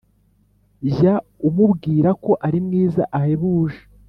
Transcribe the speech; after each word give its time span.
jya 0.93 1.15
umubwira 1.47 2.09
ko 2.23 2.31
ari 2.45 2.59
mwiza 2.65 3.03
ahebuje 3.17 3.79